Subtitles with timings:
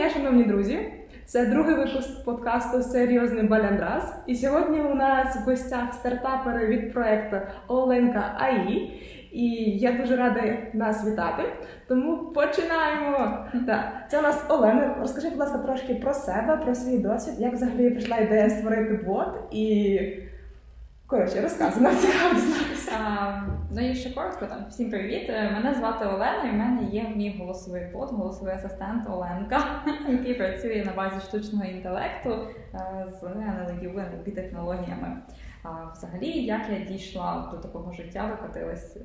[0.00, 0.78] дня, шановні друзі!
[1.24, 4.14] Це другий випуск подкасту Серйозний Баляндрас.
[4.26, 7.36] І сьогодні у нас в гостях стартапери від проекту
[7.68, 9.00] Оленка АІ.
[9.32, 9.46] І
[9.78, 10.42] я дуже рада
[10.72, 11.42] нас вітати.
[11.88, 13.46] Тому починаємо.
[13.66, 14.96] Так, це у нас Олена.
[15.00, 19.28] Розкажи, будь ласка, трошки про себе, про свій досвід, як взагалі прийшла ідея створити бот
[19.50, 19.98] і.
[21.10, 21.96] Коротше, розказуй, нам.
[23.70, 25.30] Ну, якщо коротко, там всім привіт.
[25.30, 30.34] Е, мене звати Олена, і в мене є мій голосовий бот, голосовий асистент Оленка, який
[30.34, 32.30] працює на базі штучного інтелекту
[32.74, 32.78] е,
[33.20, 35.16] з аналогівими технологіями.
[35.92, 38.98] Взагалі, як я дійшла до такого життя, викотилась.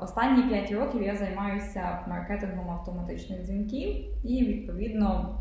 [0.00, 5.38] Останні 5 років я займаюся маркетингом автоматичних дзвінків і відповідно.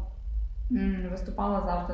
[1.12, 1.94] Виступала завжди,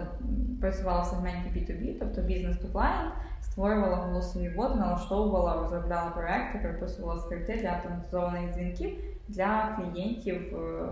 [0.62, 7.20] працювала в сегменті B2B, тобто бізнес to client, створювала голосові боти, налаштовувала, розробляла проекти, переписувала
[7.20, 8.90] скрипти для автоматизованих дзвінків
[9.28, 10.90] для клієнтів е,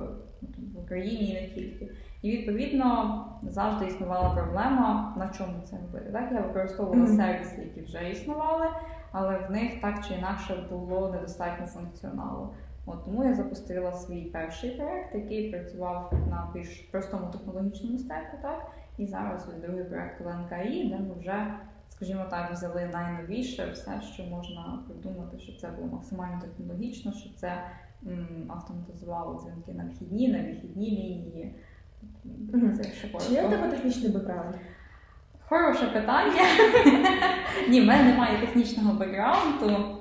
[0.73, 1.89] в Україні і не тільки.
[2.21, 6.11] І відповідно завжди існувала проблема, на чому це робити.
[6.11, 7.15] Так, я використовувала mm-hmm.
[7.15, 8.67] сервіси, які вже існували,
[9.11, 12.49] але в них так чи інакше було недостатньо функціоналу.
[12.85, 18.37] От Тому я запустила свій перший проект, який працював на більш простому технологічному стеку.
[18.41, 21.53] так, І зараз ось другий проект ЛНКІ, де ми вже,
[21.89, 27.63] скажімо так, взяли найновіше все, що можна придумати, щоб це було максимально технологічно, щоб це
[28.07, 31.55] м, автоматизувало дзвінки на вхідні, на вихідні лінії.
[32.77, 32.83] Це
[33.27, 34.55] Чи є у тебе технічний бекграунд?
[35.47, 36.41] Хороше питання.
[37.69, 39.97] Ні, в мене немає технічного бекграунду.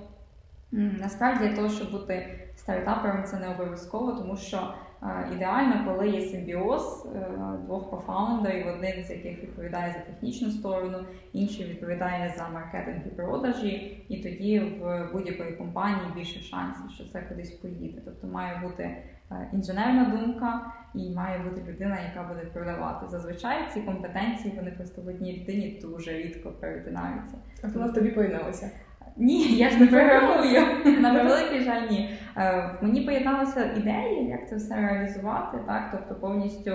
[0.73, 2.40] Насправді для того, щоб бути
[2.71, 7.29] стартапером, це не обов'язково, тому що е, ідеально, коли є симбіоз е,
[7.65, 10.99] двох кофаундерів, один з яких відповідає за технічну сторону,
[11.33, 17.23] інший відповідає за маркетинг і продажі, і тоді в будь-якої компанії більше шансів, що це
[17.23, 18.01] кудись поїде.
[18.05, 23.07] Тобто має бути е, інженерна думка і має бути людина, яка буде продавати.
[23.09, 27.37] Зазвичай ці компетенції вони просто в одній людині дуже рідко перетинаються.
[27.63, 28.71] Вона в тобі поєдналася?
[29.21, 30.61] Ні, я ж не програмую.
[31.01, 32.19] На превеликий жаль, ні.
[32.37, 36.73] Е, мені поєдналися ідеї, як це все реалізувати, так, тобто повністю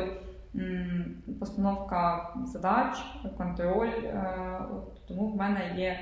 [1.40, 2.98] постановка задач,
[3.38, 3.88] контроль.
[3.88, 4.60] Е,
[5.08, 6.00] тому в мене є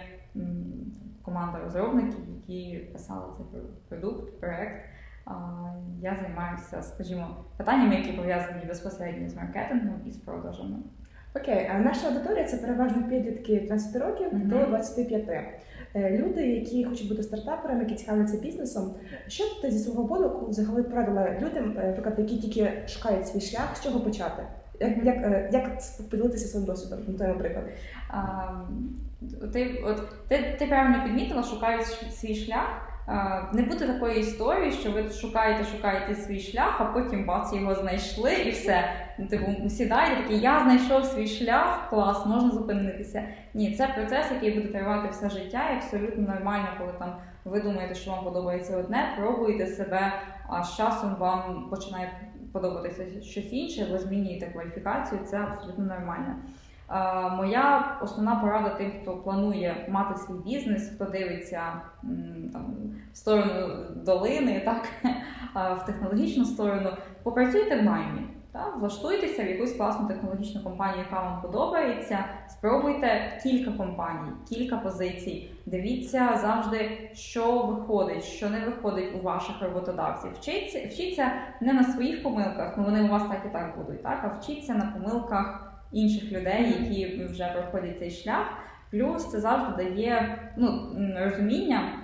[1.22, 4.86] команда розробників, які писали цей продукт, проект.
[6.02, 7.28] Я займаюся, скажімо,
[7.58, 10.76] питаннями, які пов'язані безпосередньо з маркетингом і з продажами.
[11.36, 14.48] Окей, а наша аудиторія це переважно підлітки 20 років mm-hmm.
[14.48, 15.30] до 25.
[15.96, 18.96] Е, люди, які хочуть бути стартаперами, які цікавляться бізнесом.
[19.28, 23.42] Що б ти зі свого боку взагалі порадила людям, е, наприклад, які тільки шукають свій
[23.42, 24.44] шлях, з чого почати?
[24.80, 27.66] Як як, е, як поділитися своїм досвідом на той наприклад?
[28.09, 28.48] А,
[29.53, 32.93] ти, от, ти, ти правильно підмітила, шукають свій шлях.
[33.53, 38.34] Не буде такої історії, що ви шукаєте, шукаєте свій шлях, а потім бац, його знайшли
[38.34, 38.90] і все.
[39.18, 43.24] Ну, типу, сідаєте такий, я знайшов свій шлях, клас, можна зупинитися.
[43.53, 47.16] Ні, це процес, який буде тривати все життя, і абсолютно нормально, коли там
[47.46, 50.14] ви думаєте, що вам подобається одне, пробуєте себе,
[50.50, 52.12] а з часом вам починає
[52.52, 56.35] подобатися щось інше, ви змінюєте кваліфікацію, це абсолютно нормально.
[57.38, 61.62] Моя основна порада тим, хто планує мати свій бізнес, хто дивиться
[62.54, 62.76] там,
[63.14, 64.90] в сторону долини, так,
[65.82, 66.90] в технологічну сторону,
[67.24, 68.22] попрацюйте в наймі.
[68.54, 72.26] Так, влаштуйтеся в якусь класну технологічну компанію, яка вам подобається.
[72.48, 75.52] Спробуйте кілька компаній, кілька позицій.
[75.66, 80.32] Дивіться завжди, що виходить, що не виходить у ваших роботодавців.
[80.34, 84.20] Вчіться, вчіться не на своїх помилках, ну вони у вас так і так будуть, так,
[84.24, 85.62] а вчіться на помилках
[85.94, 88.46] інших людей, які вже проходять цей шлях.
[88.92, 92.04] Плюс це завжди дає ну, розуміння.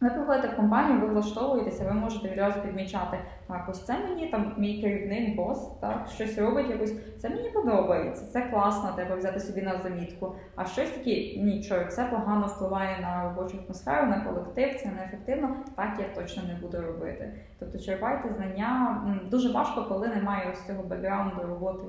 [0.00, 4.54] Ви приходите в компанію, ви влаштовуєтеся, ви можете відразу підмічати, так, ось це мені там
[4.58, 9.62] мій керівник, бос, так, щось робить, якось це мені подобається, це класно, треба взяти собі
[9.62, 10.34] на замітку.
[10.56, 15.96] А щось таке, нічого, це погано впливає на робочу атмосферу, на колектив, це неефективно, так
[15.98, 17.32] я точно не буду робити.
[17.58, 19.02] Тобто черпайте знання.
[19.30, 21.84] Дуже важко, коли немає ось цього бекграунду роботи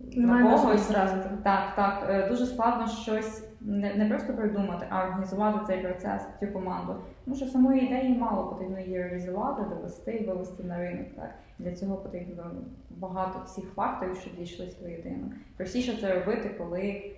[0.00, 0.88] немає когось.
[0.88, 1.16] зразу.
[1.42, 2.06] Так, так.
[2.10, 6.96] Е, дуже складно щось не не просто придумати, а організувати цей процес, цю команду.
[7.24, 11.06] Тому що самої ідеї мало потрібно її реалізувати, довести і вивести на ринок.
[11.16, 11.30] Так.
[11.58, 12.50] Для цього потрібно
[12.90, 15.30] багато всіх факторів, щоб дійшлися воєдино.
[15.56, 17.12] Простіше це робити, коли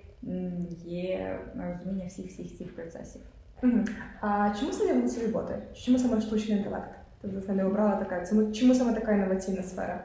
[0.85, 3.23] є розуміння всіх всіх цих процесів.
[3.63, 3.79] Угу.
[4.21, 5.59] А чому саме голосові боти?
[5.75, 6.91] Чому саме штучний інтелект?
[7.21, 8.27] Тобто не обрала така?
[8.53, 10.05] Чому саме така інноваційна сфера?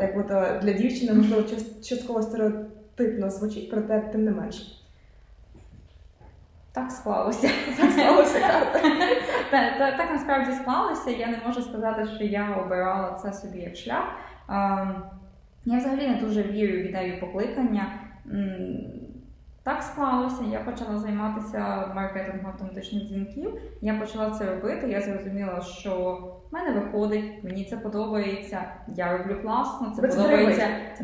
[0.00, 1.42] Як то для дівчини, можливо,
[1.84, 4.80] частково стереотипно звучить, проте тим не менш.
[6.72, 7.50] Так склалося.
[7.76, 8.80] Так склалося карта.
[9.50, 11.10] Так, так, так насправді склалося.
[11.10, 14.04] Я не можу сказати, що я обирала це собі як шлях.
[15.64, 17.92] Я взагалі не дуже вірю в ідею покликання.
[19.64, 23.60] Так склалося, я почала займатися маркетингом автоматичних дзвінків.
[23.80, 24.88] Я почала це робити.
[24.88, 26.18] Я зрозуміла, що
[26.50, 28.64] в мене виходить, мені це подобається.
[28.96, 30.66] Я роблю класно, це Ви подобається.
[30.98, 31.02] Це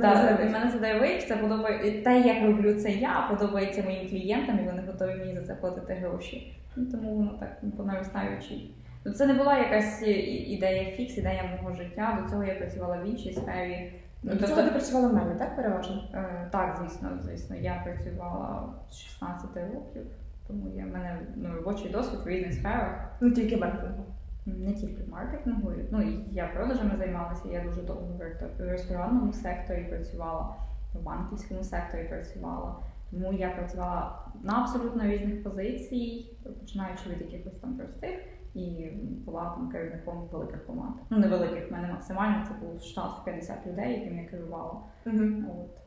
[0.52, 5.14] мене задають, це подобається те, як роблю це я, подобається моїм клієнтам, і вони готові
[5.18, 6.56] мені за це платити гроші.
[6.76, 8.74] Ну, тому воно так по наростаючій.
[9.04, 10.02] Ну, Це не була якась
[10.46, 12.18] ідея фікс, ідея мого життя.
[12.22, 13.92] До цього я працювала в іншій сфері.
[14.22, 16.02] До цього ти працювала в мене, так переважно?
[16.14, 17.56] Е, Так, звісно, звісно.
[17.56, 20.06] Я працювала з 16 років,
[20.48, 24.04] тому є в мене ну, робочий досвід в різних сферах, Ну тільки маркетингу.
[24.46, 25.72] не тільки маркетингу.
[25.90, 27.48] Ну і я продажами займалася.
[27.48, 28.20] Я дуже довго
[28.58, 30.54] в ресторанному секторі працювала,
[30.94, 32.76] в банківському секторі працювала.
[33.10, 38.18] Тому я працювала на абсолютно різних позицій, починаючи від якихось там простих.
[38.54, 38.90] І
[39.26, 40.94] була там керівником великих команд.
[41.10, 44.80] Ну не великих, в мене максимально це був штат в 50 людей, яким я керувала.
[45.06, 45.24] Угу.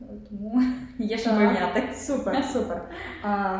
[0.00, 0.62] От тому
[0.98, 1.94] є що порівняти.
[1.94, 2.88] Супер, супер.
[3.24, 3.58] А,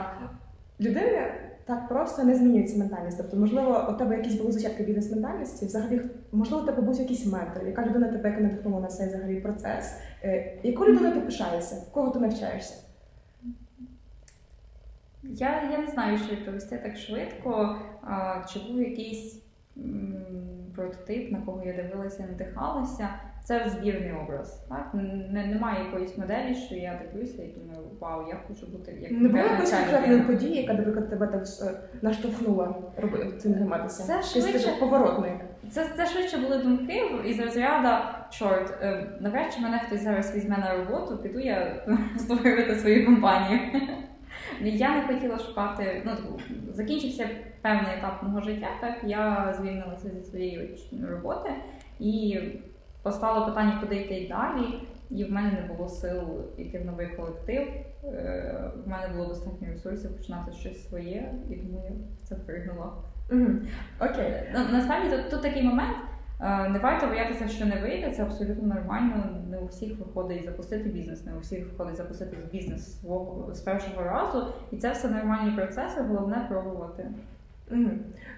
[0.81, 1.35] людини
[1.65, 3.19] так просто не змінюється ментальність.
[3.19, 6.01] Тобто, можливо, у тебе якісь були зачатки бізнес-ментальності, взагалі,
[6.33, 9.95] можливо, у тебе був якийсь ментор, яка людина тебе яка надихнула на цей взагалі процес.
[10.25, 11.83] Е, Яку людину ти пишаєшся?
[11.93, 12.84] Кого ти навчаєшся?
[15.31, 17.79] Я, я не знаю, що відповісти так швидко.
[18.03, 19.43] А, чи був якийсь
[19.77, 20.15] м,
[20.77, 23.09] прототип, на кого я дивилася, надихалася.
[23.45, 24.65] Це збірний образ.
[24.69, 24.91] Так?
[25.31, 29.29] Не, немає якоїсь моделі, що я дивлюся і думаю, вау, я хочу бути як Не
[29.29, 34.03] було якоїсь конкретної події, яка наприклад, тебе так е, наштовхнула роби- цим займатися?
[34.03, 35.33] Це швидше- поворотний.
[35.71, 40.59] Це, це швидше були думки із розряду чорт, е, навряд чи мене хтось зараз візьме
[40.59, 41.87] на роботу, піду я
[42.19, 43.61] створювати свою компанію.
[44.61, 46.39] Я не хотіла шукати, ну
[46.73, 47.29] закінчився
[47.63, 50.79] певний етап мого життя, так я звільнилася зі своєї
[51.11, 51.51] роботи
[52.01, 52.41] і
[53.03, 54.81] постало питання, куди йти далі.
[55.11, 56.23] І в мене не було сил
[56.57, 57.69] йти в новий колектив.
[58.05, 61.91] Е, В мене було достатньо ресурсів починати щось своє, і тому я
[62.25, 62.93] це впригнула.
[63.33, 63.51] Угу.
[64.01, 64.33] Окей.
[64.55, 65.97] Ну, насправді тут, тут такий момент.
[66.41, 69.25] Е, Не варто боятися, що не вийде, це абсолютно нормально.
[69.51, 74.03] Не у всіх виходить запустити бізнес, не у всіх виходить запустити бізнес свого- з першого
[74.03, 74.47] разу.
[74.73, 77.11] І це все нормальні процеси, головне пробувати.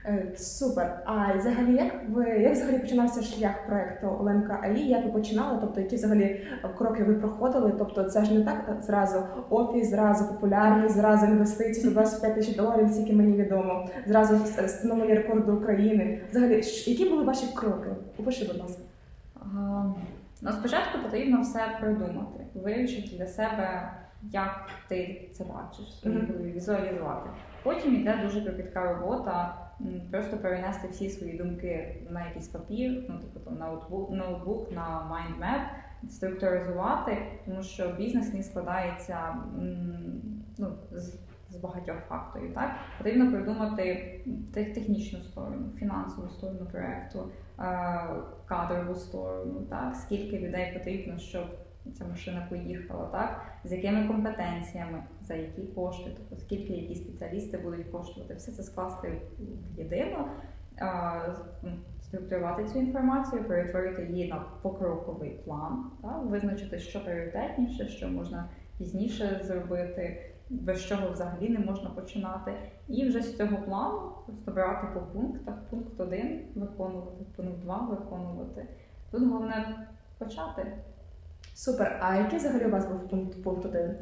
[0.04, 1.02] Е, Супер.
[1.04, 4.88] А взагалі, як ви як взагалі починався шлях проекту Оленка АІ?
[4.88, 5.58] Як ви починали?
[5.60, 7.72] Тобто, які взагалі е, кроки ви проходили?
[7.78, 13.12] Тобто, це ж не так зразу офіс, зразу популярність, зразу інвестиції 125 тисяч доларів, скільки
[13.12, 16.20] мені відомо, зразу встановлення рекорду України.
[16.30, 16.54] Взагалі,
[16.86, 17.88] які були ваші кроки?
[18.18, 18.82] Опиши, будь ласка.
[19.40, 19.84] А,
[20.42, 23.92] Ну, спочатку потрібно все придумати, вирішити для себе,
[24.22, 27.30] як ти це бачиш, голові, візуалізувати.
[27.66, 29.58] Потім йде дуже кропітка робота,
[30.10, 35.60] просто перенести всі свої думки на якийсь папір, ну типу там ноутбук, ноутбук на майндмеп,
[36.08, 39.36] структуризувати, тому що бізнес він складається
[40.58, 41.18] ну, з,
[41.50, 42.54] з багатьох факторів.
[42.54, 44.20] Так потрібно придумати
[44.54, 47.62] тех- технічну сторону, фінансову сторону проекту, е,
[48.46, 51.44] кадрову сторону, так скільки людей потрібно, щоб
[51.92, 57.90] ця машина поїхала, так з якими компетенціями, за які кошти, тобто скільки які спеціалісти будуть
[57.90, 59.20] коштувати, все це скласти
[59.74, 60.28] в єдино,
[60.78, 61.70] е, ну,
[62.02, 69.40] структурувати цю інформацію, перетворити її на покроковий план, так, визначити, що пріоритетніше, що можна пізніше
[69.44, 72.52] зробити, без чого взагалі не можна починати.
[72.88, 74.12] І вже з цього плану
[74.44, 75.54] просто по пунктах.
[75.70, 78.66] Пункт один виконувати, пункт два виконувати.
[79.10, 79.86] Тут головне
[80.18, 80.72] почати.
[81.56, 81.98] Супер.
[82.02, 83.94] А який взагалі у вас був пункт пункт один?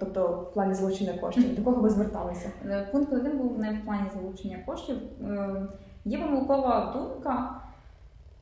[0.00, 1.54] Тобто в плані залучення коштів?
[1.56, 2.50] До кого ви зверталися?
[2.66, 4.96] Е, Пункт один був не в плані залучення коштів.
[5.22, 5.66] Е,
[6.04, 7.60] Є помилкова думка,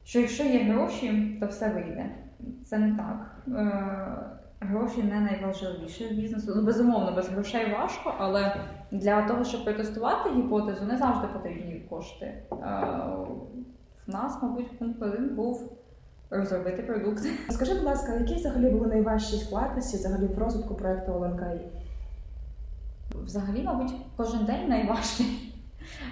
[0.04, 2.10] що якщо є гроші, то все вийде.
[2.66, 3.36] Це не так.
[3.48, 6.52] Е, Гроші не найважливіше в бізнесу.
[6.56, 8.56] Ну, безумовно, без грошей важко, але
[8.90, 12.42] для того, щоб протестувати гіпотезу, не завжди потрібні кошти.
[14.06, 15.78] В нас, мабуть, пункт один був
[16.30, 17.23] розробити продукт.
[17.50, 21.68] Скажи, будь ласка, які взагалі були найважчі складності взагалі в розвитку проекту Оленка АІ?
[23.25, 25.25] Взагалі, мабуть, кожен день найважче.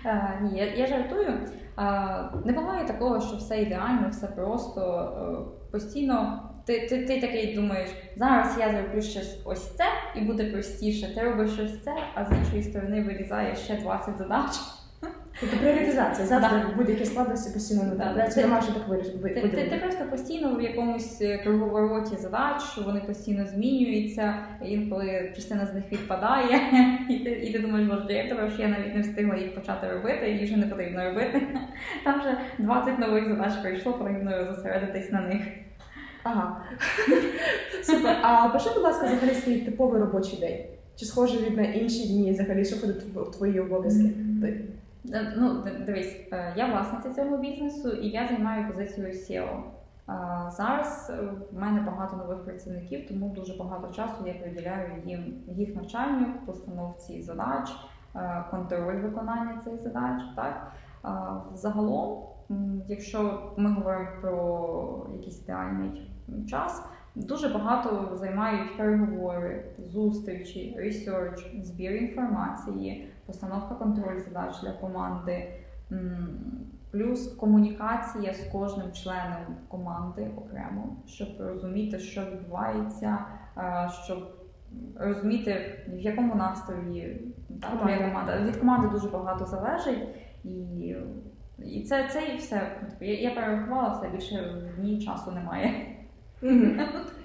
[0.05, 1.29] Е, ні, я, я жартую.
[1.29, 1.41] Е,
[2.45, 4.81] не буває такого, що все ідеально, все просто.
[5.21, 10.51] Е, постійно ти, ти, ти такий думаєш, зараз я зроблю щось ось це і буде
[10.51, 11.15] простіше.
[11.15, 14.51] Ти робиш щось це, а з іншої сторони вирізає ще 20 задач.
[15.41, 17.97] Тобто пріоритизація завжди будь-які складності постійно не Да.
[18.05, 19.41] трапляються, Ти- так вирішити.
[19.71, 25.85] Ти, просто постійно в якомусь е, круговороті задач, вони постійно змінюються, інколи частина з них
[25.93, 26.61] відпадає,
[27.43, 30.57] і ти, думаєш, боже, як тебе я навіть не встигла їх почати робити, їх вже
[30.57, 31.43] не потрібно робити.
[32.05, 35.43] Там вже 20 нових задач прийшло, потрібно зосередитись на них.
[36.23, 36.61] Ага.
[37.83, 38.17] Супер.
[38.23, 40.59] А пиши, будь ласка, взагалі свій типовий робочий день.
[40.97, 44.11] Чи схожий від на інші дні, взагалі, що ходить в твої обов'язки?
[45.13, 49.61] Е, Ну, дивись, е, я власниця цього бізнесу і я займаю позицію SEO.
[50.51, 51.23] Зараз е,
[51.53, 57.23] в мене багато нових працівників, тому дуже багато часу я приділяю їм їх навчанню, постановці
[57.23, 57.71] задач,
[58.51, 60.23] контроль виконання цих задач.
[60.37, 60.73] Так
[61.55, 62.23] загалом,
[62.89, 66.11] якщо ми говоримо про якийсь ідеальний
[66.49, 66.85] час,
[67.15, 75.53] дуже багато займають переговори, зустрічі, ресерч, збір інформації, постановка контроль задач для команди.
[76.91, 83.19] Плюс комунікація з кожним членом команди окремо, щоб розуміти, що відбувається,
[83.59, 84.19] е, щоб
[84.97, 88.43] розуміти, в якому настрої так, твоя команда.
[88.43, 90.09] Від команди дуже багато залежить,
[90.45, 90.97] і,
[91.59, 92.77] і це, це і все.
[93.01, 95.97] Я, я перерахувала все більше в дні часу немає.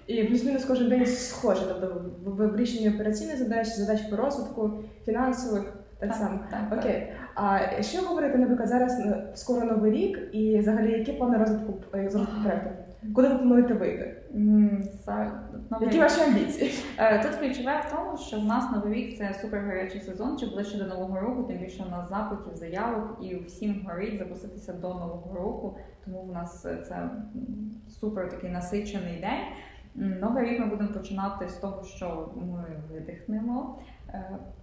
[0.07, 1.61] І плюс-мінус кожен день схоже.
[1.67, 5.73] Тобто в, в, в рішенні операційних задач, задач по розвитку, фінансових,
[6.07, 6.39] так, само.
[6.51, 6.79] так.
[6.79, 7.13] Окей.
[7.35, 9.01] А що говорити, наприклад, зараз
[9.35, 12.69] скоро новий рік, і взагалі які плани розвитку е, розвитку проекту?
[13.15, 14.15] Куди ви плануєте вийти?
[15.05, 15.31] За-
[15.71, 16.71] новий Які ваші амбіції?
[16.97, 20.45] Е, Тут ключове в тому, що в нас новий рік це супер гарячий сезон, чи
[20.45, 24.87] ближче до нового року, тим більше в нас запитів, заявок, і всім горить запуститися до
[24.87, 25.77] нового року.
[26.05, 27.09] Тому в нас е, це
[27.89, 29.41] супер такий насичений день.
[29.95, 33.79] Новий рік ми будемо починати з того, що ми видихнемо,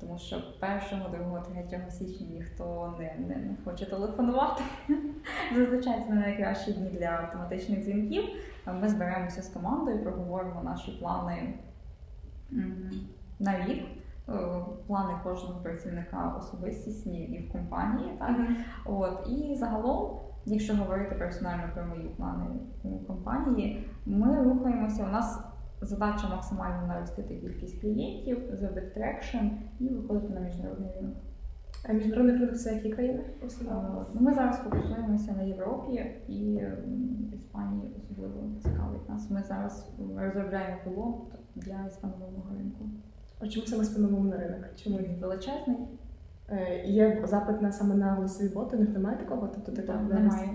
[0.00, 4.62] тому що 1, 2, 3 січня ніхто не, не, не хоче телефонувати.
[5.56, 8.24] Зазвичай це не найкращі дні для автоматичних дзвінків.
[8.66, 11.54] Е, Ми зберемося з командою, проговоримо наші плани
[13.38, 13.84] на рік.
[14.28, 14.32] е,
[14.86, 18.36] Плани кожного працівника особистісні і в компанії, так
[18.84, 22.46] От і загалом, якщо говорити персонально про мої плани
[22.82, 25.04] у компанії, ми рухаємося.
[25.04, 25.47] У нас
[25.80, 29.36] задача максимально наростити кількість клієнтів, зробити traction
[29.80, 31.16] і виходити на міжнародний ринок.
[31.88, 33.20] А міжнародний ринок це які країни?
[33.42, 33.46] Е,
[34.14, 35.92] Ну, ми зараз фокусуємося на Європі
[36.28, 36.60] і
[37.36, 39.30] Іспанії особливо цікавить нас.
[39.30, 41.16] Ми зараз розробляємо пілот
[41.56, 42.84] для іспаномовного ринку.
[43.40, 44.64] А чому саме іспаномовний ринок?
[44.76, 45.76] Чому Він величезний,
[46.50, 48.76] Е, є запит на саме на голосові боти?
[48.76, 49.48] У них немає такого?
[49.54, 50.48] Тобто Там такого немає.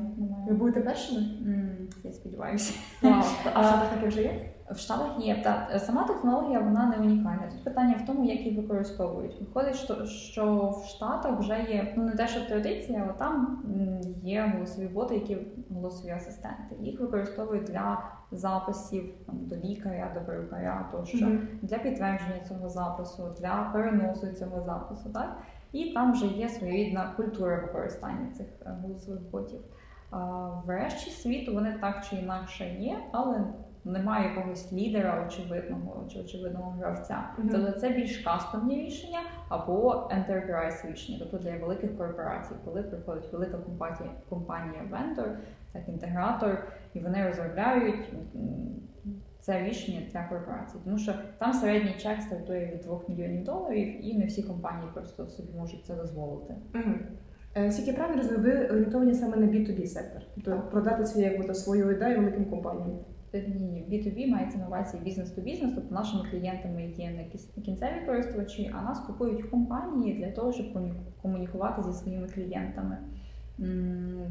[0.47, 1.21] Ви будете першими?
[1.21, 1.69] М,
[2.03, 2.73] Я сподіваюся.
[3.01, 3.23] Вау.
[3.53, 4.49] А що таке вже є?
[4.73, 7.43] В Штатах є та сама технологія, вона не унікальна.
[7.51, 9.41] Тут питання в тому, як її використовують.
[9.41, 13.63] Виходить, що, що в Штатах вже є ну не те, що традиція, але там
[14.23, 15.37] є голосові боти, які
[15.75, 16.75] голосові асистенти.
[16.79, 18.01] Їх використовують для
[18.31, 21.47] записів там, до лікаря, до перукаря, тощо Мгм.
[21.61, 25.09] для підтвердження цього запису, для переносу цього запису.
[25.09, 25.37] Так?
[25.71, 29.59] І там вже є своєрідна культура використання цих е, голосових ботів.
[30.11, 30.17] А
[30.65, 33.43] в решті світу вони так чи інакше є, але
[33.85, 37.23] немає якогось лідера очевидного чи очевидного гравця.
[37.37, 37.49] Мгм.
[37.51, 43.57] Тобто це більш кастомні рішення або enterprise рішення, тобто для великих корпорацій, коли приходить велика
[43.57, 45.37] компанія, компанія вендор,
[45.71, 48.13] так інтегратор, і вони розробляють
[49.39, 50.77] це рішення для корпорацій.
[50.83, 55.27] Тому що там середній чек стартує від 2 мільйонів доларів, і не всі компанії просто
[55.27, 56.55] собі можуть це дозволити.
[57.55, 62.19] Е, Скільки правильно ви орієнтовані саме на B2B сектор, тобто продати свою якби свою ідею
[62.19, 62.99] великим компаніям.
[63.33, 68.71] Ні, ні, B2B мається на увазі бізнес-ту бізнес, тобто нашими клієнтами є не кінцеві користувачі,
[68.75, 70.65] а нас купують компанії для того, щоб
[71.21, 72.97] комунікувати зі своїми клієнтами.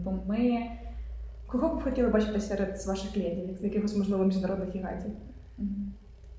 [0.04, 0.68] Бо ми
[1.52, 5.11] Кого б хотіли бачити серед ваших клієнтів, з якихось можливо міжнародних гігантів?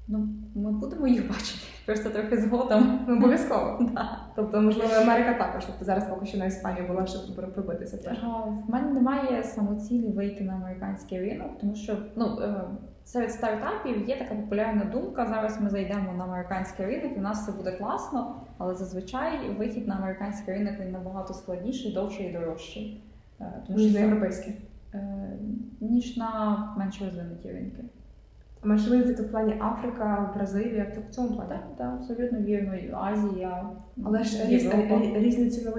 [0.08, 3.00] Ну, ми будемо їх бачити просто трохи згодом.
[3.08, 3.80] Ну, обов'язково.
[3.94, 4.20] Да.
[4.36, 5.66] Тобто, можливо, Америка також.
[5.66, 8.18] Тобто зараз поки що на Іспанію була, щоб пр- пробитися теж.
[8.68, 12.62] В мене немає самоцілі вийти на американський ринок, тому що ну е,
[13.06, 15.26] серед стартапів є така популярна думка.
[15.26, 19.88] Зараз ми зайдемо на американський ринок, і в нас все буде класно, але зазвичай вихід
[19.88, 23.04] на американський ринок він набагато складніший, довший і дорожчий.
[23.42, 24.00] Е, Тому що це,
[24.94, 25.38] е,
[25.82, 27.84] ніж на менш розвинуті ринки.
[28.64, 28.90] А менше
[29.24, 31.50] в плані Африка, Бразилія, то в цьому плані.
[31.50, 32.76] Так, так, абсолютно вірно.
[32.76, 33.70] І Азія,
[34.06, 34.96] Але ж різ, Європа.
[34.96, 35.14] рі-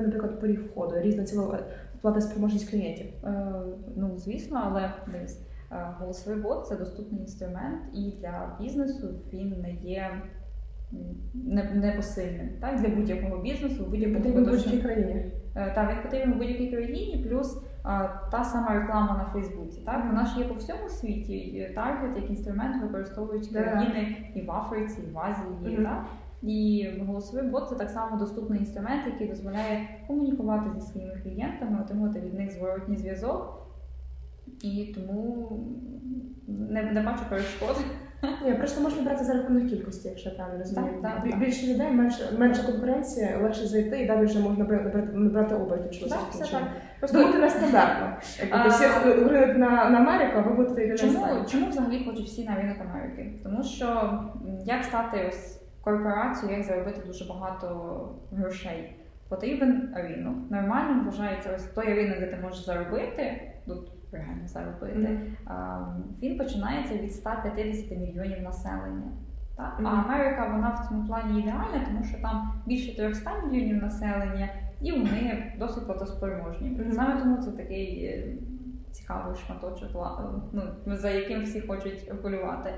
[0.03, 1.59] наприклад, поріг входу, різна цінова
[2.01, 3.07] платоспроможність клієнтів.
[3.25, 3.53] Е,
[3.97, 5.41] Ну, звісно, але дивись,
[5.73, 10.11] е, голосовий бот це доступний інструмент, і для бізнесу він не є
[11.75, 12.49] непосильним.
[12.61, 15.33] Так, для будь-якого бізнесу, в будь-якому в будь-якій країні.
[15.57, 17.63] Е, Так, він потрібен в будь-якій країні, плюс
[18.31, 19.81] та сама реклама на Фейсбуці.
[19.87, 21.33] Так, вона ж є по всьому світі.
[21.33, 25.77] і Таргет як інструмент використовують країни і в Африці, і в Азії.
[25.77, 25.85] Мгм.
[25.85, 26.05] Так?
[26.43, 32.21] І голосовий бот це так само доступний інструмент, який дозволяє комунікувати зі своїми клієнтами, отримувати
[32.21, 33.67] від них зворотній зв'язок.
[34.63, 35.51] І тому
[36.47, 37.77] не, не бачу перешкод.
[38.45, 41.03] Ні, просто можна брати за рахунок кількості, якщо я правильно розумію.
[41.03, 46.07] Так, так, Більше людей, менше, менше конкуренції, легше зайти і далі вже можна брати, оберти.
[46.09, 46.63] Так, все так.
[47.05, 48.17] Просто бути нестандартно.
[48.41, 52.45] Якби А- всі говорять на, на Америку, ви будете йти Чому, чому взагалі хочуть всі
[52.49, 53.41] на ринок Америки?
[53.43, 54.19] Тому що
[54.65, 58.97] як стати ось корпорацією, як заробити дуже багато грошей?
[59.29, 60.51] Потрібен ринок.
[60.51, 64.99] Нормальним вважається ось той ринок, де ти можеш заробити, тут реально заробити.
[64.99, 65.37] Мгм.
[65.47, 65.79] А,
[66.23, 69.13] Він починається від 150 мільйонів населення.
[69.57, 69.75] Так?
[69.79, 69.87] Мгм.
[69.87, 74.49] А Америка вона в цьому плані ідеальна, тому що там більше 300 мільйонів населення,
[74.81, 76.93] і вони досить платоспроможні.
[76.93, 78.37] Саме тому це такий е,
[78.91, 79.91] цікавий шматочок,
[80.53, 80.63] ну,
[80.97, 82.71] за яким всі хочуть полювати.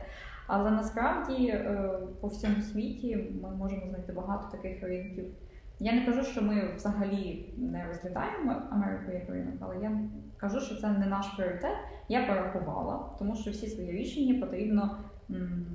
[0.46, 5.24] Але насправді е, по всьому світі ми можемо знайти багато таких ринків.
[5.80, 10.00] Я не кажу, що ми взагалі не розглядаємо Америку як ринок, але я
[10.36, 11.76] кажу, що це не наш пріоритет.
[12.08, 14.98] Я порахувала, тому що всі свої рішення потрібно
[15.30, 15.66] м,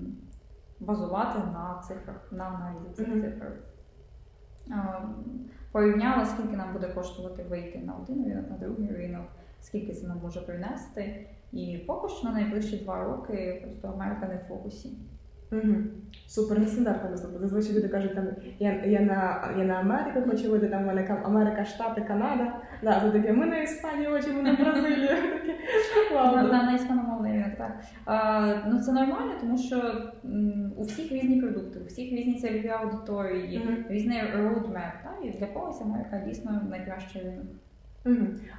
[0.80, 3.54] базувати на цифрах, на аналізі цих цифр.
[5.72, 9.26] Порівняла, скільки нам буде коштувати вийти на один ринок, на другий ринок,
[9.62, 11.28] скільки це нам може принести.
[11.52, 14.90] І поки що на найближчі два роки просто Америка не в фокусі.
[15.52, 15.76] Угу.
[16.28, 17.32] Супер нестандартно виступ.
[17.40, 18.28] Зазвичай люди кажуть, там
[18.60, 22.54] я, я на я на Америку хочу вийти, там в мене Америка, Штати, Канада.
[22.84, 25.10] Да, то таке, ми на Іспанію хочемо, на Бразилію.
[26.14, 27.80] На, іспаномовний ринок, так.
[28.68, 29.94] Ну це нормально, тому що
[30.78, 34.20] у всіх різні продукти, у всіх різні цільові аудиторії, різний
[35.04, 35.18] так?
[35.24, 37.48] і для когось Америка дійсно найкращий ринок.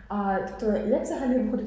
[0.09, 1.67] А тобто, як взагалі виходить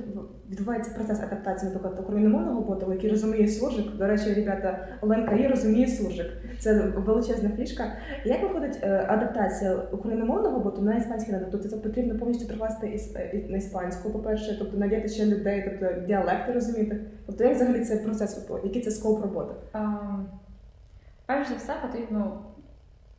[0.51, 3.95] відбувається процес адаптації, наприклад, україномовного боту, який розуміє суржик?
[3.97, 6.27] До речі, ребята, Оленка є розуміє суржик.
[6.59, 7.83] Це величезна фішка.
[8.25, 11.47] Як виходить е, адаптація україномовного боту на іспанський народ?
[11.51, 16.01] Тобто це потрібно повністю прикласти іс- е, на іспанську, по-перше, тобто надіти ще людей, тобто
[16.07, 16.99] діалекти розуміти.
[17.25, 19.53] Тобто, як взагалі цей процес, який це скоп роботи?
[19.73, 19.79] А,
[21.25, 22.39] перш за все потрібно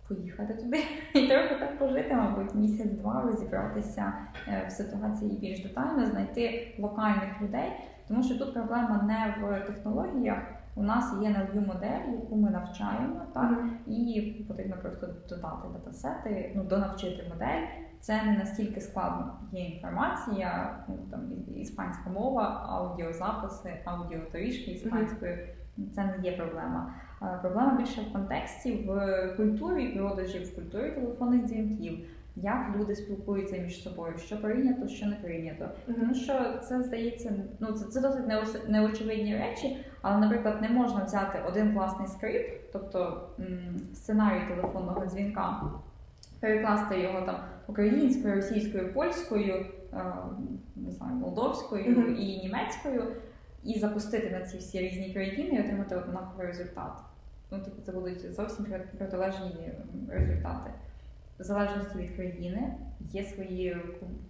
[0.08, 0.76] поїхати туди
[1.14, 4.12] і трохи так пожити, мабуть, місяць-два, розібратися
[4.48, 7.72] е, в ситуації більш детально, знайти локальних людей,
[8.08, 10.38] тому що тут проблема не в технологіях.
[10.74, 16.64] У нас є NLU модель, яку ми навчаємо, так і потрібно просто додати датасети, ну
[16.64, 17.62] донавчити модель.
[18.00, 19.38] Це не настільки складно.
[19.52, 21.20] Є інформація, ну там
[21.56, 25.38] іспанська мова, аудіозаписи, аудіодоріжки іспанською.
[25.94, 26.94] Це не є проблема.
[27.22, 31.98] Е, Проблема більше в контексті, в культурі продажів, в культурі телефонних дзвінків,
[32.36, 35.68] як люди спілкуються між собою, що прийнято, що не прийнято.
[35.86, 41.38] Тому що це здається, ну це, це досить неочевидні речі, але, наприклад, не можна взяти
[41.48, 45.62] один класний скрипт, тобто м, сценарій телефонного дзвінка,
[46.40, 47.36] перекласти його там
[47.68, 49.96] українською, російською, польською, е,
[50.76, 51.84] не знаю, молдовською
[52.18, 53.02] і німецькою,
[53.66, 56.92] і запустити на ці всі різні країни і отримати однаковий результат.
[57.50, 58.66] Ну, тобто це будуть зовсім
[58.98, 59.72] протилежні
[60.08, 60.70] результати.
[61.38, 62.74] В залежності від країни
[63.12, 63.76] є свої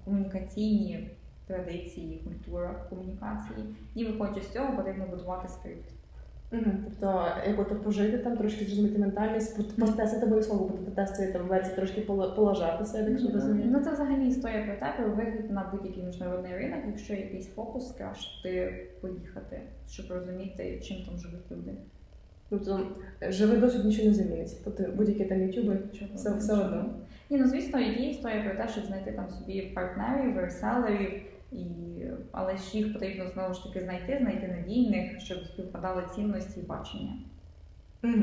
[0.05, 1.11] комунікаційні
[1.47, 5.96] традиції, культура комунікації, і виходячи з цього, потрібно будувати скрипт.
[6.53, 6.71] Угу.
[6.85, 11.77] Тобто, як от пожити там, трошки зрозуміти ментальність, пот- потестити обов'язково бути тестові там версії,
[11.77, 12.01] трошки
[12.37, 13.69] полажатися, якщо розумію.
[13.73, 17.93] Ну це взагалі історія про те, про вихід на будь-який міжнародний ринок, якщо якийсь фокус,
[17.99, 21.71] краще ти поїхати, щоб розуміти, чим там живуть люди.
[22.49, 22.81] Тобто,
[23.29, 24.57] живий досвід нічого не замінить.
[24.65, 25.39] Тобто, будь-які там
[26.15, 26.95] Все- все одно.
[27.31, 31.23] Ні, ну звісно, є історія про те, щоб знайти там собі партнерів, реселерів,
[31.57, 32.05] і...
[32.33, 37.13] але ж їх потрібно знову ж таки знайти, знайти надійних, щоб співпадали цінності і бачення.
[38.05, 38.23] Угу.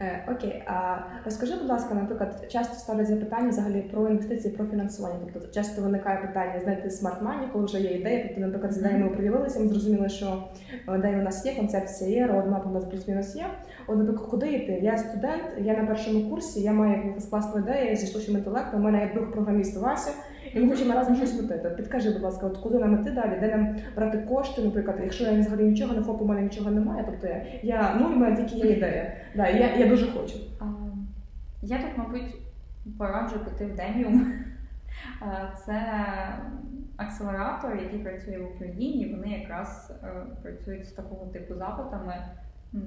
[0.00, 5.30] Е, окей, а розкажи, будь ласка, наприклад, часто ставлять запитання взагалі про інвестиції, про фінансування.
[5.32, 8.24] Тобто часто виникає питання знайти смарт-мані, коли вже є ідея.
[8.26, 10.44] Тобто, наприклад, з ідеєю ми приділилися, ми зрозуміли, що
[10.88, 13.46] е, ідея у нас є, концепція є, родмап у нас плюс-мінус є.
[13.86, 14.80] От, наприклад, куди йти?
[14.82, 18.84] Я студент, я на першому курсі, я маю якусь класну ідею зі штучним інтелектом, у
[18.84, 20.10] мене є друг програміст Вася,
[20.54, 21.70] і ми хочемо разом щось робити.
[21.70, 25.40] Підкажи, будь ласка, от куди нам іти далі, де нам брати кошти, наприклад, якщо я
[25.40, 28.66] взагалі нічого, на ФОПу у мене нічого немає, тобто я, я нуль, у мене тільки
[28.66, 29.16] є ідея.
[29.36, 30.38] Да, я, я дуже хочу.
[31.62, 32.36] Я тут, мабуть,
[32.98, 34.32] пораджу піти в Demium.
[35.66, 35.80] Це
[36.96, 39.14] акселератор, який працює в Україні.
[39.14, 42.14] Вони якраз е, працюють з такого типу запитами,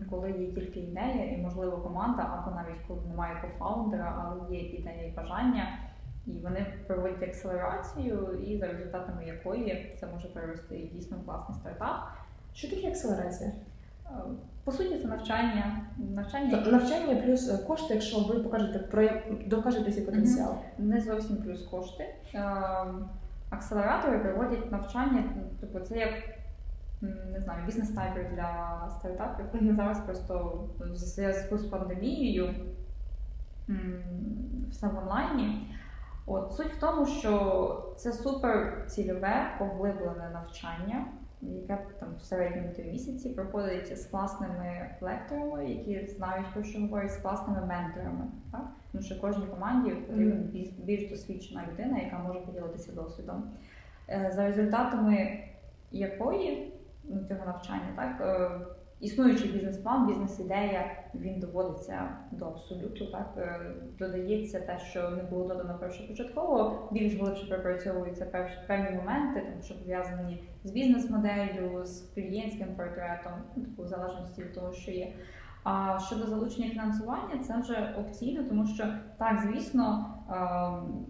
[0.10, 5.08] коли є тільки ідея і, можливо, команда, або навіть коли немає кофаундера, але є ідея
[5.08, 5.80] і бажання.
[6.28, 11.96] І вони проводять акселерацію, і за результатами якої це може перерости дійсно класний стартап.
[12.54, 13.52] Що таке акселерація?
[14.06, 14.10] Е,
[14.63, 19.92] По суті, це навчання, навчання Тобто навчання плюс е, кошти, якщо ви покажете проєкт, докажете
[19.92, 20.56] свій потенціал.
[20.78, 22.06] не зовсім плюс кошти.
[22.34, 23.10] Ем,
[23.50, 25.24] Акселератори проводять навчання,
[25.62, 26.13] тобто це як
[27.32, 29.46] не знаю, бізнес-тайпер для стартапів.
[29.54, 29.76] Мгм.
[29.76, 32.56] Зараз просто в зв'язку з пандемією
[34.70, 35.68] все в онлайні.
[36.30, 41.06] От суть в тому, що це супер цільове поглиблене навчання,
[41.42, 47.12] яке там в середньому три місяці проходить з класними лекторами, які знають про що говорять,
[47.12, 48.26] з класними менторами.
[48.52, 48.68] Так?
[48.92, 50.36] Тому що кожній команді потрібна
[50.78, 53.52] більш досвідчена людина, яка може поділитися досвідом.
[54.10, 55.44] Е, За результатами
[55.92, 58.60] якої ну, цього навчання, так е,
[59.00, 63.06] існуючий бізнес-план, бізнес-ідея, він доводиться до абсолюту.
[63.12, 63.60] Так Е,
[64.00, 69.80] додається те, що не було додано першопочатково, більш глибше пропрацьовуються пев- певні моменти, там що
[69.80, 75.14] пов'язані з бізнес-моделлю, з клієнтським портретом, ну, типу, в залежності від того, що є.
[75.64, 81.06] А щодо залучення фінансування, це вже опційно, тому що так, звісно, ем,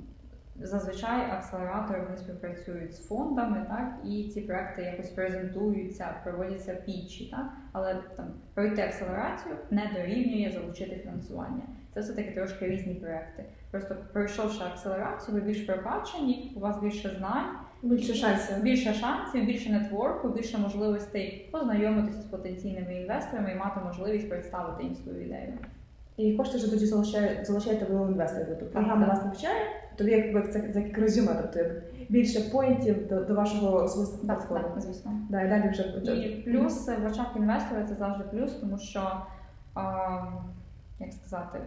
[0.61, 7.45] зазвичай акселератори вони співпрацюють з фондами, так і ці проекти якось презентуються, проводяться пітчі, так
[7.71, 11.61] але там пройти акселерацію не дорівнює залучити фінансування.
[11.93, 13.45] Це все таки трошки різні проекти.
[13.71, 17.45] Просто пройшовши акселерацію, ви більш прокачані, у вас більше знань,
[17.83, 18.63] Більше шансів.
[18.63, 24.95] більше шансів, більше нетворку, більше можливостей познайомитися з потенційними інвесторами і мати можливість представити їм
[24.95, 25.53] свою ідею.
[26.17, 28.47] І кошти вже тоді залишає- залишаєте ви інвесторів.
[28.49, 29.65] Тобто програма вас навчає,
[29.97, 31.71] тобі якби це, це як резюме, тобто як
[32.09, 35.11] більше поінтів до, до вашого особистого Так, так, звісно.
[35.29, 35.83] Да, і далі вже
[36.13, 39.11] І плюс в очах інвестора це завжди плюс, тому що,
[39.73, 39.81] а,
[40.99, 41.59] як сказати,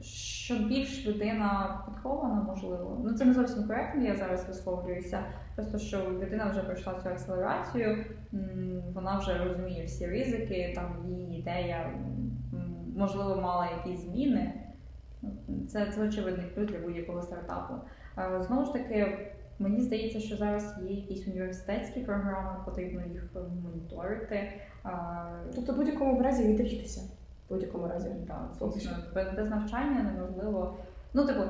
[0.00, 3.00] що більш людина підкована, можливо.
[3.04, 5.24] Ну це не зовсім коректно, я зараз висловлююся.
[5.56, 8.04] Просто що людина вже пройшла цю акселерацію,
[8.94, 11.90] вона вже розуміє всі ризики, там її ідея,
[12.96, 14.52] можливо, мала якісь зміни.
[15.68, 17.74] Це, це очевидний плюс для будь-якого стартапу.
[18.40, 19.18] Знову ж таки,
[19.58, 23.24] мені здається, що зараз є якісь університетські програми, потрібно їх
[23.64, 24.34] моніторити.
[24.34, 24.52] Е,
[25.54, 27.00] Тобто в будь-якому разі війти вчитися.
[27.48, 28.08] В будь-якому разі.
[28.28, 28.80] Так, Поки
[29.36, 30.76] без, навчання неможливо.
[31.14, 31.40] Ну, типу,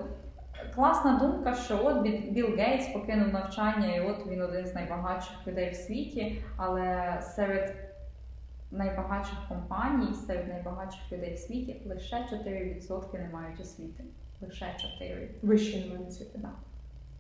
[0.74, 5.46] класна думка, що от Бі- Білл Гейтс покинув навчання, і от він один з найбагатших
[5.46, 7.91] людей в світі, але серед
[8.72, 14.04] найбагатших компаній, серед найбагатших людей в світі лише 4% не мають освіти.
[14.40, 14.66] Лише
[14.98, 16.38] 4 Вище немає світи.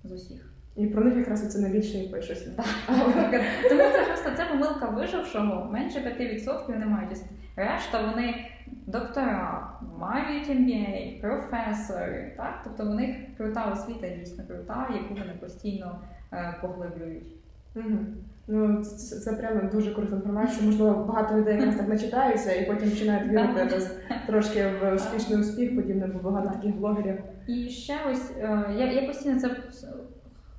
[0.04, 0.52] з усіх.
[0.76, 2.48] І про них якраз це найбільше і пишуть.
[2.56, 2.64] Да.
[3.68, 5.70] Тому це просто це помилка вижившого.
[5.70, 7.34] Менше 5% не мають освіти.
[7.56, 8.50] Решта вони
[8.86, 12.34] доктора, мають MBA, професори.
[12.36, 12.60] Так?
[12.64, 16.00] Тобто у них крута освіта, дійсно крута, яку вони постійно
[16.32, 17.36] е, поглиблюють.
[17.76, 17.98] Угу.
[18.46, 20.66] Ну, це, це, прямо дуже крута інформація.
[20.66, 23.90] Можливо, багато людей якраз так начитаються і потім починають вірити
[24.26, 27.18] трошки в успішний успіх, подібне, бо багато таких блогерів.
[27.46, 29.48] І ще ось е, я, я постійно це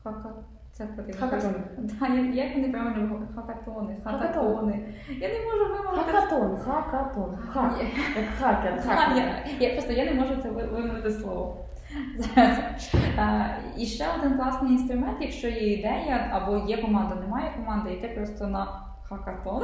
[0.04, 0.30] хака.
[0.72, 0.88] Це.
[1.19, 1.54] Хакатони.
[1.78, 4.86] Да, як вони правильно хакатони, Хакатони.
[5.22, 6.12] Я не можу вимовити.
[6.12, 7.82] Хакатон, хакатон, хак,
[8.15, 9.17] як хакер, хакер.
[9.60, 11.62] я, я просто я не можу це ви- вимовити слово.
[13.77, 18.47] І ще один класний інструмент, якщо є ідея або є команда, немає команди, йти просто
[18.47, 19.63] на хакатон.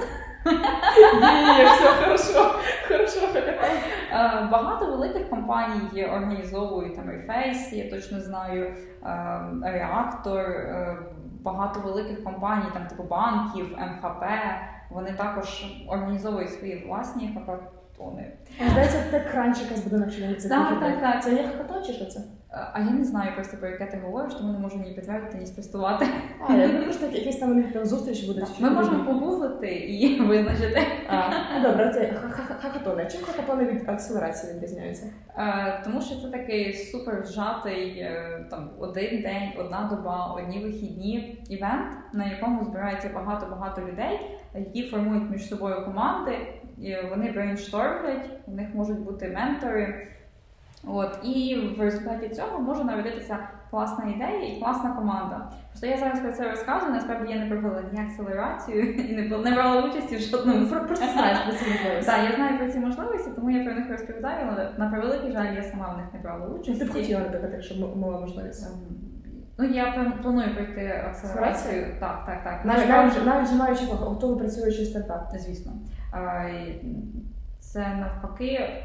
[1.21, 4.49] Ні, все хорошо, хорошо, хакатон.
[4.51, 8.75] Багато великих компаній організовують там Reface, я точно знаю,
[9.63, 10.97] Reactor, е,
[11.41, 14.23] багато великих компаній, там типу банків, МХП,
[14.89, 17.78] вони також організовують свої власні хакатони.
[18.71, 21.23] Здається, те кранч якась буде навчання Так, так, так.
[21.23, 22.19] Це є хакатон чи що це?
[22.51, 25.37] Е, А я не знаю просто про яке ти говориш, тому не можу ні підтвердити,
[25.37, 26.05] ні спростувати.
[26.47, 28.39] А, я думаю, просто якісь там у них там зустріч буде.
[28.59, 30.81] Ми можемо погуглити і визначити.
[31.63, 33.07] Добре, це ха- ха- хакатони.
[33.11, 35.05] Чим хакатони від акселерації відрізняються?
[35.37, 41.43] Е, Тому що це такий супер зжатий е, там один день, одна доба, одні вихідні
[41.49, 44.19] івент, на якому збирається багато-багато людей,
[44.55, 46.31] які формують між собою команди.
[46.81, 50.07] І вони брейнштормлять, у них можуть бути ментори.
[50.87, 53.37] От і в результаті цього може народитися
[53.71, 55.51] класна ідея і класна команда.
[55.69, 56.91] Просто я зараз про це розказую.
[56.91, 61.05] Насправді я не провела ні акселерацію і не, не брала участі в жодному Про- Просто
[61.13, 62.05] знаєш про ці можливості.
[62.11, 65.55] так, я знаю про ці можливості, тому я про них розповідаю, але на превеликий жаль,
[65.55, 66.79] я сама в них не брала участь.
[66.79, 68.67] ти б хотіла, наприклад, якщо б мала можливість?
[69.59, 71.85] Ну, я планую пройти акселерацію.
[71.99, 72.65] Так, так, так.
[72.65, 75.31] Навіть, навіть, навіть маючи готовий працюючий стартап.
[75.33, 75.71] Звісно.
[77.59, 78.83] Це навпаки е,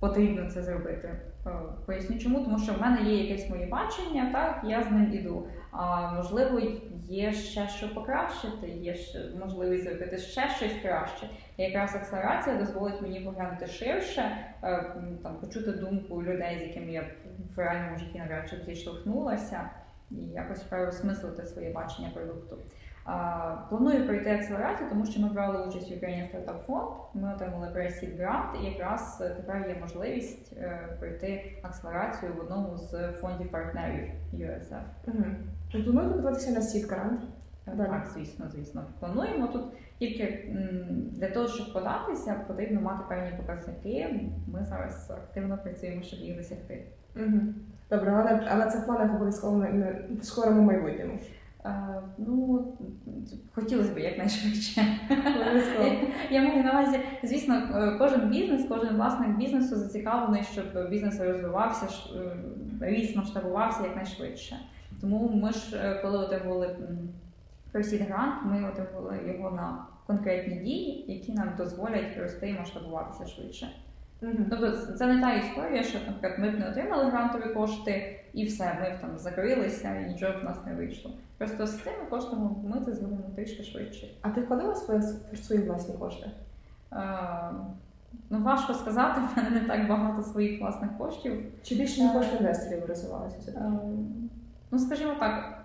[0.00, 1.20] потрібно це зробити.
[1.46, 1.50] Е,
[1.86, 5.48] Поясню чому, тому що в мене є якесь моє бачення, так, я з ним іду.
[5.70, 6.60] А можливо,
[7.08, 11.26] є ще що покращити, є ще можливість зробити ще щось краще.
[11.56, 17.04] І якраз акселерація дозволить мені поглянути ширше, е, там, почути думку людей, з якими я
[17.56, 19.70] в реальному житті навряд чи б зіштовхнулася,
[20.10, 22.58] і якось переосмислити своє бачення продукту.
[23.68, 28.16] Планую пройти акселерацію, тому що ми брали участь в Ukrainian Startup Fund, Ми отримали Pre-Seed
[28.18, 34.82] грант, і якраз тепер є можливість е, пройти акселерацію в одному з фондів партнерів USF.
[35.06, 35.24] Угу.
[35.72, 37.20] Плануєте подаватися на сід грант?
[37.64, 38.84] Так, звісно, звісно.
[39.00, 39.64] Плануємо тут
[39.98, 40.54] тільки
[41.10, 44.20] для того, щоб податися, потрібно мати певні показники.
[44.46, 46.86] Ми зараз активно працюємо, щоб їх досягти.
[47.16, 47.40] Угу.
[47.90, 49.66] Добре, але але це в планах обов'язково
[50.20, 51.18] в скорому майбутньому.
[51.64, 52.64] А, ну,
[53.54, 54.80] хотілося б якнайшвидше.
[56.30, 61.86] Я маю на увазі, звісно, е, кожен бізнес, кожен власник бізнесу зацікавлений, щоб бізнес розвивався,
[62.16, 62.36] е,
[62.80, 64.56] ріс масштабувався якнайшвидше.
[65.00, 66.76] Тому ми ж, е, коли отримували
[67.72, 73.68] Proceed грант, ми отримали його на конкретні дії, які нам дозволять рости і масштабуватися швидше.
[74.22, 74.44] Mm-hmm.
[74.50, 78.78] Тобто це не та історія, що наприклад, ми б не отримали грантові кошти і все,
[78.80, 81.10] ми б там закрилися і нічого в нас не вийшло.
[81.38, 84.06] Просто з цими коштами ми це зробимо трішки швидше.
[84.22, 85.02] А ти вкладала свої,
[85.42, 86.30] свої власні кошти?
[86.90, 87.50] А,
[88.30, 91.44] ну важко сказати, в мене не так багато своїх власних коштів.
[91.62, 93.72] Чи більше не кошти інвесторів розвивалися?
[94.70, 95.57] Ну скажімо так.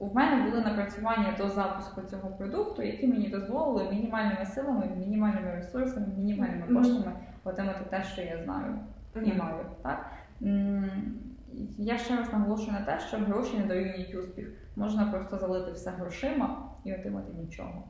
[0.00, 6.06] У мене були напрацювання до запуску цього продукту, які мені дозволили мінімальними силами, мінімальними ресурсами,
[6.16, 7.12] мінімальними коштами
[7.44, 8.78] отримати те, що я знаю
[9.14, 9.66] і маю.
[9.82, 10.10] Так?
[11.78, 14.48] Я ще раз наголошую на те, що гроші не дорівнюють успіх.
[14.76, 17.84] Можна просто залити все грошима і отримати нічого.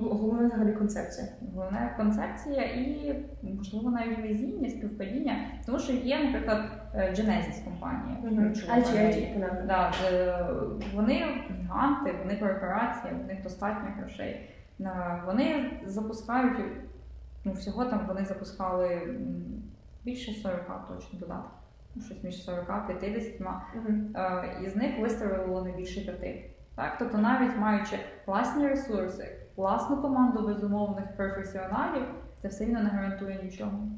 [0.00, 1.28] Головна взагалі концепція.
[1.54, 5.46] Головна концепція і, можливо, навіть везіння, співпадіння.
[5.66, 6.60] Тому що є, наприклад,
[6.94, 8.16] е, Genesis компанія.
[8.24, 9.66] Mm-hmm.
[9.66, 9.92] Да,
[10.94, 11.24] Вони
[11.60, 14.50] гіганти, вони корпорація, в них достатньо грошей.
[15.26, 16.56] Вони запускають,
[17.44, 19.14] ну всього там вони запускали
[20.04, 21.60] більше 40 точно додатків.
[21.94, 24.64] Ну, щось між 40 50 mm-hmm.
[24.66, 26.50] Із них вистрілило не більше п'яти.
[26.98, 32.02] Тобто, навіть маючи власні ресурси, власну команду безумовних професіоналів,
[32.42, 33.88] це все рівно не гарантує нічого.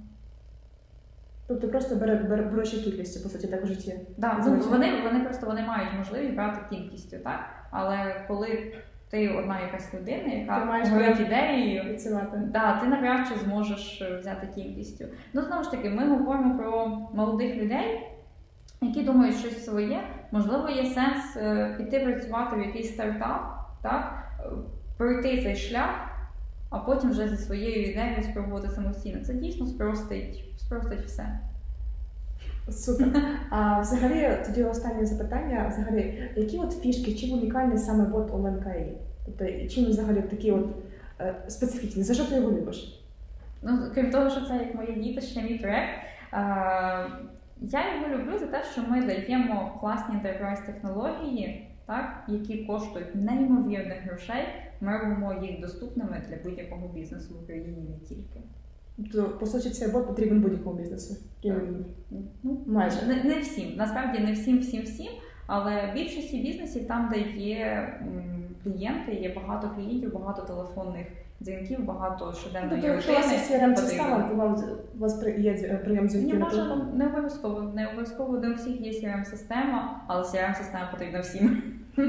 [1.49, 4.01] Тобто просто бере, бере беручи кількістю, по суті, так в житті.
[4.17, 7.41] Да, ну, вони вони просто вони мають можливість брати кількістю, так?
[7.71, 8.75] Але коли
[9.11, 10.59] ти одна якась людина, яка
[10.91, 11.99] говорить ідеєю,
[12.47, 15.05] да, ти навряд чи зможеш взяти кількістю.
[15.33, 18.01] Ну, знову ж таки, ми говоримо про молодих людей,
[18.81, 23.43] які думають щось своє, можливо, є сенс е, піти працювати в якийсь стартап,
[23.83, 24.23] так?
[25.03, 26.09] Пройти цей шлях,
[26.71, 29.25] а потім вже зі своєю ідеєю спробувати самостійно.
[29.25, 31.39] Це дійсно спростить, спростить все.
[32.71, 33.09] Супер.
[33.51, 38.93] А взагалі, тоді останнє запитання: взагалі, які от фішки, чим унікальний саме бот ОЛНКІ?
[39.27, 40.67] Тобто, чим взагалі такі от
[41.21, 42.03] е, специфічні?
[42.03, 43.05] За що ти його любиш?
[43.63, 45.91] Ну, крім того, що це як моє дітище, мій проєкт.
[46.33, 46.37] Е,
[47.61, 54.03] я його люблю за те, що ми даємо класні enterprise технології, так, які коштують неймовірних
[54.03, 54.45] грошей,
[54.81, 58.41] ми робимо їх доступними для будь-якого бізнесу в Україні не тільки.
[59.13, 61.17] То, по суті, цей бот потрібен будь-якому бізнесу.
[62.43, 63.77] Ну, Майже не, не всім.
[63.77, 65.13] Насправді не всім, всім, всім.
[65.47, 67.89] Але в більшості бізнесів, там, де є
[68.65, 71.07] клієнти, є багато клієнтів, багато телефонних
[71.43, 74.57] дзвінків, багато щоденної тобто, якщо у вас є crm система то вам
[74.97, 77.63] у вас є прийом дзвінків на може, Не обов'язково.
[77.63, 81.63] Не обов'язково не у всіх є crm система але crm система потрібна всім.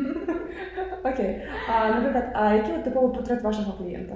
[1.04, 1.42] Окей.
[1.70, 4.16] А наприклад, а який от типовий портрет вашого клієнта?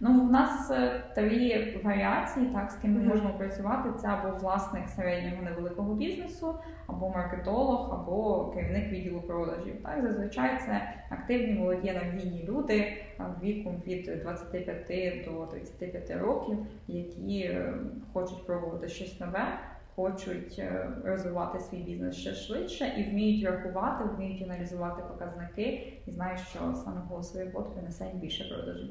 [0.00, 3.88] Ну, в нас е, три варіації, так, з ким ми можемо працювати.
[4.00, 6.54] Це або власник середнього невеликого бізнесу,
[6.86, 9.82] або маркетолог, або керівник відділу продажів.
[9.82, 17.40] Так, Зазвичай це активні молоді енергійні люди е, віком від 25 до 35 років, які
[17.40, 17.74] е,
[18.12, 19.58] хочуть пробувати щось нове
[19.96, 20.62] хочуть
[21.04, 27.00] розвивати свій бізнес ще швидше і вміють рахувати, вміють аналізувати показники і знають, що саме
[27.08, 28.88] голосовий бот принесе їм більше продажів.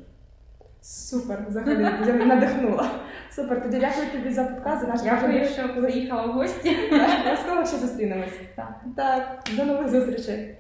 [0.86, 2.90] Супер, взагалі я надихнула.
[3.32, 4.82] Супер, тоді дякую тобі за подкаст.
[4.82, 6.78] за наш Дякую, що приїхала в гості.
[6.92, 8.40] Обов'язково ще зустрінемось.
[8.56, 10.58] Так, до нових зустрічей.